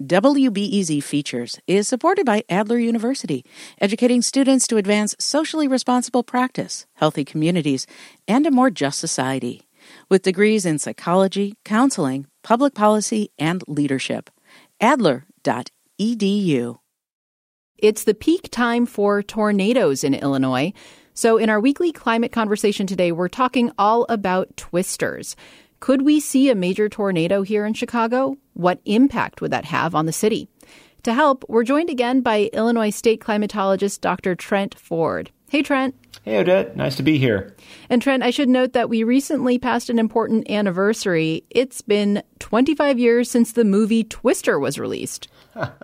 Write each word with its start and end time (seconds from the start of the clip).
WBEZ 0.00 1.02
Features 1.02 1.60
is 1.66 1.86
supported 1.86 2.24
by 2.24 2.42
Adler 2.48 2.78
University, 2.78 3.44
educating 3.82 4.22
students 4.22 4.66
to 4.66 4.78
advance 4.78 5.14
socially 5.18 5.68
responsible 5.68 6.22
practice, 6.22 6.86
healthy 6.94 7.22
communities, 7.22 7.86
and 8.26 8.46
a 8.46 8.50
more 8.50 8.70
just 8.70 8.98
society. 8.98 9.68
With 10.08 10.22
degrees 10.22 10.64
in 10.64 10.78
psychology, 10.78 11.56
counseling, 11.66 12.26
public 12.42 12.74
policy, 12.74 13.30
and 13.38 13.62
leadership. 13.68 14.30
Adler.edu. 14.80 16.78
It's 17.76 18.04
the 18.04 18.14
peak 18.14 18.50
time 18.50 18.86
for 18.86 19.22
tornadoes 19.22 20.02
in 20.02 20.14
Illinois. 20.14 20.72
So, 21.12 21.36
in 21.36 21.50
our 21.50 21.60
weekly 21.60 21.92
climate 21.92 22.32
conversation 22.32 22.86
today, 22.86 23.12
we're 23.12 23.28
talking 23.28 23.70
all 23.76 24.06
about 24.08 24.56
twisters. 24.56 25.36
Could 25.80 26.02
we 26.02 26.20
see 26.20 26.50
a 26.50 26.54
major 26.54 26.90
tornado 26.90 27.40
here 27.40 27.64
in 27.64 27.72
Chicago? 27.72 28.36
What 28.52 28.80
impact 28.84 29.40
would 29.40 29.50
that 29.50 29.64
have 29.64 29.94
on 29.94 30.04
the 30.04 30.12
city? 30.12 30.46
To 31.04 31.14
help, 31.14 31.42
we're 31.48 31.64
joined 31.64 31.88
again 31.88 32.20
by 32.20 32.50
Illinois 32.52 32.90
state 32.90 33.22
climatologist 33.22 34.02
Dr. 34.02 34.34
Trent 34.34 34.78
Ford. 34.78 35.30
Hey, 35.48 35.62
Trent. 35.62 35.94
Hey, 36.22 36.36
Odette. 36.36 36.76
Nice 36.76 36.96
to 36.96 37.02
be 37.02 37.16
here. 37.16 37.56
And, 37.88 38.02
Trent, 38.02 38.22
I 38.22 38.28
should 38.28 38.50
note 38.50 38.74
that 38.74 38.90
we 38.90 39.04
recently 39.04 39.58
passed 39.58 39.88
an 39.88 39.98
important 39.98 40.50
anniversary. 40.50 41.44
It's 41.48 41.80
been 41.80 42.22
25 42.40 42.98
years 42.98 43.30
since 43.30 43.52
the 43.52 43.64
movie 43.64 44.04
Twister 44.04 44.58
was 44.60 44.78
released. 44.78 45.28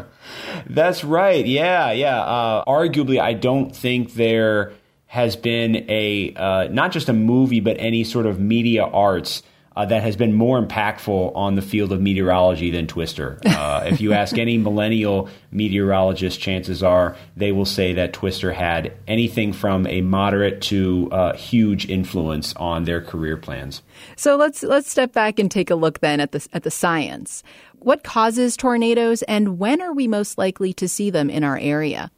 That's 0.66 1.02
right. 1.02 1.46
Yeah, 1.46 1.92
yeah. 1.92 2.20
Uh, 2.20 2.64
arguably, 2.66 3.18
I 3.18 3.32
don't 3.32 3.74
think 3.74 4.12
there 4.12 4.74
has 5.06 5.34
been 5.34 5.86
a, 5.88 6.34
uh, 6.34 6.68
not 6.70 6.92
just 6.92 7.08
a 7.08 7.14
movie, 7.14 7.60
but 7.60 7.78
any 7.80 8.04
sort 8.04 8.26
of 8.26 8.38
media 8.38 8.84
arts 8.84 9.42
uh, 9.78 9.86
that 9.86 10.02
has 10.02 10.16
been 10.16 10.32
more 10.34 10.60
impactful 10.60 11.34
on 11.36 11.54
the 11.54 11.62
field 11.62 11.92
of 11.92 12.00
meteorology 12.00 12.70
than 12.70 12.86
Twister. 12.86 13.38
Uh, 13.58 13.82
if 13.86 14.00
you 14.00 14.12
ask 14.12 14.38
any 14.38 14.56
millennial 14.56 15.28
meteorologist, 15.50 16.40
chances 16.40 16.82
are 16.82 17.16
they 17.36 17.50
will 17.50 17.64
say 17.64 17.92
that 17.92 18.12
Twister 18.12 18.52
had 18.52 18.92
anything 19.06 19.52
from 19.52 19.86
a 19.88 20.00
moderate 20.00 20.62
to 20.62 21.08
uh, 21.10 21.34
huge 21.34 21.88
influence 21.88 22.54
on 22.54 22.84
their 22.84 23.00
career 23.00 23.36
plans. 23.36 23.82
So 24.16 24.36
let's 24.36 24.62
let's 24.62 24.88
step 24.88 25.12
back 25.12 25.38
and 25.38 25.50
take 25.50 25.70
a 25.70 25.74
look 25.74 25.98
then 26.00 26.20
at 26.20 26.32
the 26.32 26.46
at 26.52 26.62
the 26.62 26.70
science. 26.70 27.42
What 27.80 28.04
causes 28.04 28.56
tornadoes, 28.56 29.22
and 29.22 29.58
when 29.58 29.82
are 29.82 29.92
we 29.92 30.06
most 30.06 30.38
likely 30.38 30.72
to 30.74 30.88
see 30.88 31.10
them 31.10 31.30
in 31.30 31.42
our 31.42 31.58
area? 31.58 32.10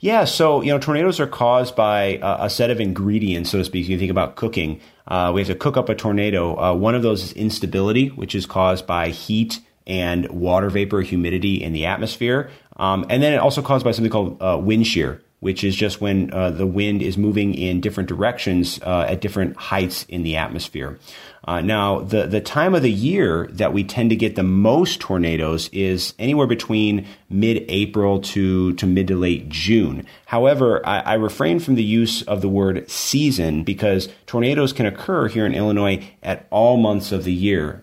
Yeah, 0.00 0.24
so 0.24 0.60
you 0.60 0.72
know, 0.72 0.78
tornadoes 0.78 1.20
are 1.20 1.26
caused 1.26 1.74
by 1.74 2.18
a 2.22 2.50
set 2.50 2.70
of 2.70 2.80
ingredients, 2.80 3.50
so 3.50 3.58
to 3.58 3.64
speak. 3.64 3.88
You 3.88 3.98
think 3.98 4.10
about 4.10 4.36
cooking. 4.36 4.80
Uh, 5.06 5.32
we 5.34 5.40
have 5.40 5.48
to 5.48 5.54
cook 5.54 5.76
up 5.76 5.88
a 5.88 5.94
tornado. 5.94 6.56
Uh, 6.56 6.74
one 6.74 6.94
of 6.94 7.02
those 7.02 7.22
is 7.22 7.32
instability, 7.32 8.08
which 8.08 8.34
is 8.34 8.46
caused 8.46 8.86
by 8.86 9.08
heat 9.08 9.60
and 9.86 10.30
water 10.30 10.70
vapor, 10.70 11.00
humidity 11.00 11.62
in 11.62 11.72
the 11.72 11.86
atmosphere, 11.86 12.50
um, 12.76 13.04
and 13.10 13.22
then 13.22 13.32
it 13.32 13.38
also 13.38 13.62
caused 13.62 13.84
by 13.84 13.90
something 13.90 14.12
called 14.12 14.40
uh, 14.40 14.58
wind 14.62 14.86
shear, 14.86 15.20
which 15.42 15.64
is 15.64 15.74
just 15.74 16.00
when 16.00 16.32
uh, 16.32 16.50
the 16.50 16.66
wind 16.68 17.02
is 17.02 17.18
moving 17.18 17.52
in 17.52 17.80
different 17.80 18.08
directions 18.08 18.78
uh, 18.84 19.06
at 19.08 19.20
different 19.20 19.56
heights 19.56 20.06
in 20.08 20.22
the 20.22 20.36
atmosphere. 20.36 21.00
Uh, 21.42 21.60
now, 21.60 21.98
the, 21.98 22.28
the 22.28 22.40
time 22.40 22.76
of 22.76 22.82
the 22.82 22.92
year 22.92 23.48
that 23.50 23.72
we 23.72 23.82
tend 23.82 24.10
to 24.10 24.14
get 24.14 24.36
the 24.36 24.44
most 24.44 25.00
tornadoes 25.00 25.68
is 25.72 26.14
anywhere 26.20 26.46
between 26.46 27.04
mid-April 27.28 28.20
to, 28.20 28.72
to 28.74 28.86
mid 28.86 29.08
to 29.08 29.16
late 29.16 29.48
June. 29.48 30.06
However, 30.26 30.80
I, 30.86 31.00
I 31.00 31.14
refrain 31.14 31.58
from 31.58 31.74
the 31.74 31.82
use 31.82 32.22
of 32.22 32.40
the 32.40 32.48
word 32.48 32.88
season 32.88 33.64
because 33.64 34.08
tornadoes 34.26 34.72
can 34.72 34.86
occur 34.86 35.26
here 35.26 35.44
in 35.44 35.54
Illinois 35.54 36.08
at 36.22 36.46
all 36.50 36.76
months 36.76 37.10
of 37.10 37.24
the 37.24 37.32
year. 37.32 37.82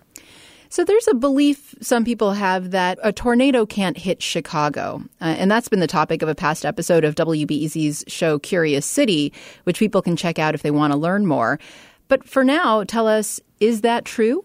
So 0.72 0.84
there's 0.84 1.08
a 1.08 1.14
belief 1.14 1.74
some 1.80 2.04
people 2.04 2.32
have 2.32 2.70
that 2.70 3.00
a 3.02 3.12
tornado 3.12 3.66
can't 3.66 3.98
hit 3.98 4.22
Chicago. 4.22 5.02
Uh, 5.20 5.34
and 5.36 5.50
that's 5.50 5.68
been 5.68 5.80
the 5.80 5.88
topic 5.88 6.22
of 6.22 6.28
a 6.28 6.34
past 6.34 6.64
episode 6.64 7.04
of 7.04 7.16
WBEZ's 7.16 8.04
show 8.06 8.38
Curious 8.38 8.86
City, 8.86 9.32
which 9.64 9.80
people 9.80 10.00
can 10.00 10.14
check 10.14 10.38
out 10.38 10.54
if 10.54 10.62
they 10.62 10.70
want 10.70 10.92
to 10.92 10.96
learn 10.96 11.26
more. 11.26 11.58
But 12.06 12.24
for 12.28 12.44
now, 12.44 12.84
tell 12.84 13.08
us, 13.08 13.40
is 13.58 13.80
that 13.80 14.04
true? 14.04 14.44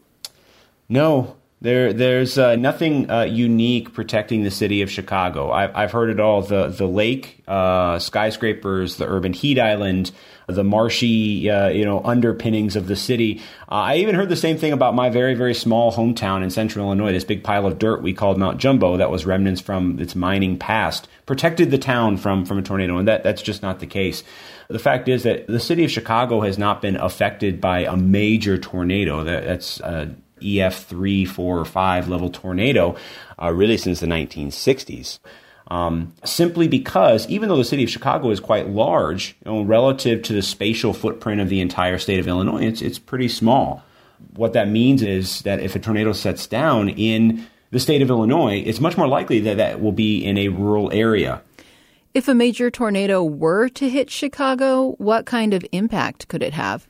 No, 0.90 1.36
there, 1.66 1.94
there's 1.94 2.38
uh, 2.38 2.56
nothing 2.56 3.10
uh, 3.10 3.24
unique 3.24 3.94
protecting 3.94 4.44
the 4.44 4.52
city 4.52 4.82
of 4.82 4.92
Chicago. 4.92 5.52
I've, 5.52 5.76
I've 5.76 5.92
heard 5.92 6.10
it 6.10 6.20
all: 6.20 6.42
the 6.42 6.68
the 6.68 6.88
lake, 6.88 7.44
uh, 7.48 8.00
skyscrapers, 8.00 8.98
the 8.98 9.08
urban 9.08 9.34
heat 9.34 9.60
island, 9.60 10.12
the 10.48 10.64
marshy, 10.64 11.50
uh, 11.50 11.70
you 11.70 11.84
know, 11.84 12.02
underpinnings 12.04 12.76
of 12.76 12.88
the 12.88 12.96
city. 12.96 13.42
Uh, 13.70 13.92
I 13.92 13.96
even 13.98 14.16
heard 14.16 14.30
the 14.30 14.36
same 14.36 14.58
thing 14.58 14.74
about 14.74 14.94
my 14.94 15.10
very 15.10 15.34
very 15.34 15.56
small 15.56 15.92
hometown 15.92 16.44
in 16.44 16.50
central 16.50 16.86
Illinois. 16.86 17.12
This 17.12 17.24
big 17.24 17.44
pile 17.44 17.66
of 17.66 17.80
dirt 17.80 18.02
we 18.02 18.14
called 18.14 18.38
Mount 18.38 18.60
Jumbo 18.60 18.98
that 18.98 19.10
was 19.10 19.26
remnants 19.26 19.62
from 19.62 20.00
its 20.00 20.16
mining 20.16 20.58
past 20.58 21.08
protected 21.26 21.72
the 21.72 21.78
town 21.78 22.18
from 22.18 22.46
from 22.46 22.60
a 22.60 22.62
tornado, 22.62 22.98
and 22.98 23.08
that 23.08 23.24
that's 23.24 23.42
just 23.42 23.62
not 23.62 23.80
the 23.80 23.88
case. 23.88 24.24
The 24.68 24.80
fact 24.80 25.08
is 25.08 25.24
that 25.24 25.48
the 25.48 25.60
city 25.60 25.86
of 25.86 25.92
Chicago 25.92 26.42
has 26.42 26.58
not 26.58 26.82
been 26.82 26.96
affected 26.96 27.62
by 27.62 27.80
a 27.80 27.96
major 27.96 28.58
tornado. 28.58 29.24
That, 29.24 29.44
that's 29.44 29.80
uh, 29.82 30.10
EF 30.44 30.86
3, 30.86 31.26
4, 31.26 31.60
or 31.60 31.66
5 31.66 32.10
level 32.10 32.30
tornado 32.30 32.96
uh, 33.42 33.52
really 33.52 33.78
since 33.78 34.00
the 34.00 34.08
1960s. 34.08 35.20
Um, 35.68 36.14
simply 36.24 36.68
because 36.68 37.28
even 37.28 37.50
though 37.50 37.58
the 37.58 37.64
city 37.64 37.84
of 37.84 37.90
Chicago 37.90 38.30
is 38.30 38.40
quite 38.40 38.70
large, 38.70 39.36
you 39.46 39.52
know, 39.52 39.62
relative 39.64 40.22
to 40.24 40.34
the 40.34 40.44
spatial 40.44 40.94
footprint 40.94 41.42
of 41.42 41.50
the 41.50 41.60
entire 41.60 41.98
state 41.98 42.20
of 42.20 42.28
Illinois, 42.28 42.66
it's, 42.66 42.82
it's 42.82 43.00
pretty 43.00 43.28
small. 43.28 43.84
What 44.36 44.54
that 44.54 44.70
means 44.70 45.02
is 45.02 45.42
that 45.42 45.60
if 45.60 45.76
a 45.76 45.80
tornado 45.80 46.14
sets 46.14 46.46
down 46.46 46.90
in 46.90 47.48
the 47.72 47.80
state 47.80 48.02
of 48.02 48.10
Illinois, 48.10 48.64
it's 48.66 48.80
much 48.80 48.96
more 48.96 49.08
likely 49.08 49.40
that 49.42 49.58
that 49.58 49.82
will 49.82 49.92
be 49.92 50.24
in 50.24 50.38
a 50.38 50.50
rural 50.50 50.92
area. 50.92 51.42
If 52.14 52.28
a 52.28 52.36
major 52.36 52.72
tornado 52.72 53.24
were 53.24 53.68
to 53.70 53.90
hit 53.90 54.10
Chicago, 54.10 54.92
what 55.00 55.26
kind 55.26 55.54
of 55.54 55.66
impact 55.72 56.28
could 56.28 56.44
it 56.44 56.54
have? 56.54 56.88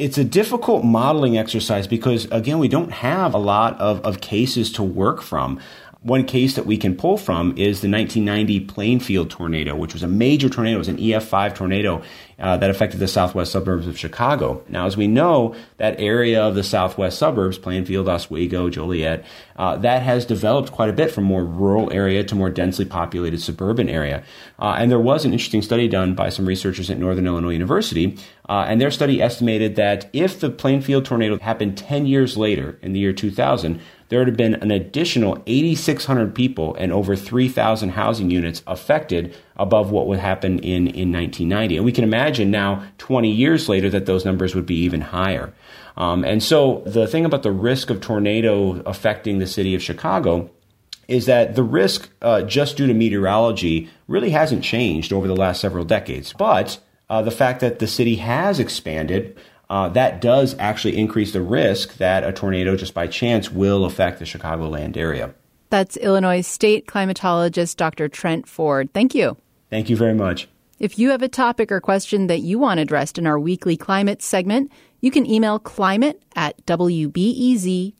It's 0.00 0.16
a 0.16 0.24
difficult 0.24 0.82
modeling 0.82 1.36
exercise 1.36 1.86
because, 1.86 2.24
again, 2.32 2.58
we 2.58 2.68
don't 2.68 2.90
have 2.90 3.34
a 3.34 3.38
lot 3.38 3.78
of, 3.78 4.00
of 4.00 4.22
cases 4.22 4.72
to 4.72 4.82
work 4.82 5.20
from. 5.20 5.60
One 6.02 6.24
case 6.24 6.54
that 6.54 6.64
we 6.64 6.78
can 6.78 6.96
pull 6.96 7.18
from 7.18 7.50
is 7.58 7.82
the 7.82 7.90
1990 7.90 8.60
Plainfield 8.60 9.28
tornado, 9.28 9.76
which 9.76 9.92
was 9.92 10.02
a 10.02 10.08
major 10.08 10.48
tornado. 10.48 10.76
It 10.76 10.78
was 10.78 10.88
an 10.88 10.96
EF5 10.96 11.54
tornado 11.54 12.02
uh, 12.40 12.56
that 12.56 12.70
affected 12.70 13.00
the 13.00 13.08
southwest 13.08 13.52
suburbs 13.52 13.86
of 13.86 13.98
Chicago. 13.98 14.62
Now, 14.68 14.86
as 14.86 14.96
we 14.96 15.06
know, 15.06 15.54
that 15.76 16.00
area 16.00 16.42
of 16.42 16.54
the 16.54 16.62
southwest 16.62 17.18
suburbs, 17.18 17.58
Plainfield, 17.58 18.08
Oswego, 18.08 18.68
Joliet, 18.70 19.24
uh, 19.56 19.76
that 19.76 20.02
has 20.02 20.24
developed 20.24 20.72
quite 20.72 20.88
a 20.88 20.94
bit 20.94 21.10
from 21.10 21.24
more 21.24 21.44
rural 21.44 21.92
area 21.92 22.24
to 22.24 22.34
more 22.34 22.50
densely 22.50 22.84
populated 22.84 23.40
suburban 23.40 23.88
area. 23.88 24.24
Uh, 24.58 24.76
and 24.78 24.90
there 24.90 25.00
was 25.00 25.24
an 25.24 25.32
interesting 25.32 25.62
study 25.62 25.88
done 25.88 26.14
by 26.14 26.28
some 26.28 26.46
researchers 26.46 26.90
at 26.90 26.98
Northern 26.98 27.26
Illinois 27.26 27.52
University, 27.52 28.16
uh, 28.48 28.64
and 28.66 28.80
their 28.80 28.90
study 28.90 29.22
estimated 29.22 29.76
that 29.76 30.08
if 30.12 30.40
the 30.40 30.50
Plainfield 30.50 31.04
tornado 31.04 31.38
happened 31.38 31.76
10 31.76 32.06
years 32.06 32.36
later, 32.36 32.78
in 32.82 32.92
the 32.92 33.00
year 33.00 33.12
2000, 33.12 33.80
there 34.10 34.18
would 34.18 34.28
have 34.28 34.36
been 34.36 34.56
an 34.56 34.72
additional 34.72 35.42
8,600 35.46 36.34
people 36.34 36.74
and 36.74 36.92
over 36.92 37.16
3,000 37.16 37.90
housing 37.90 38.30
units 38.30 38.62
affected 38.66 39.36
above 39.56 39.92
what 39.92 40.08
would 40.08 40.18
happen 40.18 40.58
in, 40.58 40.88
in 40.88 41.12
1990. 41.12 41.76
And 41.76 41.84
we 41.84 41.92
can 41.92 42.04
imagine 42.04 42.50
now, 42.50 42.84
20 42.98 43.30
years 43.30 43.68
later, 43.68 43.88
that 43.90 44.06
those 44.06 44.24
numbers 44.24 44.54
would 44.54 44.66
be 44.66 44.74
even 44.80 45.00
higher. 45.00 45.54
Um, 45.96 46.24
and 46.24 46.42
so 46.42 46.82
the 46.86 47.06
thing 47.06 47.24
about 47.24 47.44
the 47.44 47.52
risk 47.52 47.88
of 47.88 48.00
tornado 48.00 48.80
affecting 48.82 49.38
the 49.38 49.46
city 49.46 49.76
of 49.76 49.82
Chicago 49.82 50.50
is 51.06 51.26
that 51.26 51.54
the 51.54 51.62
risk 51.62 52.10
uh, 52.20 52.42
just 52.42 52.76
due 52.76 52.88
to 52.88 52.94
meteorology 52.94 53.90
really 54.08 54.30
hasn't 54.30 54.64
changed 54.64 55.12
over 55.12 55.28
the 55.28 55.36
last 55.36 55.60
several 55.60 55.84
decades. 55.84 56.32
But 56.32 56.80
uh, 57.08 57.22
the 57.22 57.30
fact 57.30 57.60
that 57.60 57.78
the 57.78 57.86
city 57.86 58.16
has 58.16 58.58
expanded 58.58 59.36
uh, 59.70 59.88
that 59.90 60.20
does 60.20 60.56
actually 60.58 60.98
increase 60.98 61.32
the 61.32 61.40
risk 61.40 61.96
that 61.98 62.24
a 62.24 62.32
tornado, 62.32 62.76
just 62.76 62.92
by 62.92 63.06
chance, 63.06 63.50
will 63.50 63.84
affect 63.84 64.18
the 64.18 64.24
Chicagoland 64.24 64.96
area. 64.96 65.32
That's 65.70 65.96
Illinois 65.96 66.40
state 66.40 66.88
climatologist 66.88 67.76
Dr. 67.76 68.08
Trent 68.08 68.48
Ford. 68.48 68.92
Thank 68.92 69.14
you. 69.14 69.36
Thank 69.70 69.88
you 69.88 69.96
very 69.96 70.14
much. 70.14 70.48
If 70.80 70.98
you 70.98 71.10
have 71.10 71.22
a 71.22 71.28
topic 71.28 71.70
or 71.70 71.80
question 71.80 72.26
that 72.26 72.40
you 72.40 72.58
want 72.58 72.80
addressed 72.80 73.16
in 73.16 73.26
our 73.26 73.38
weekly 73.38 73.76
climate 73.76 74.22
segment, 74.22 74.72
you 75.00 75.12
can 75.12 75.24
email 75.24 75.60
climate 75.60 76.20
at 76.34 76.66
wbez.org. 76.66 77.94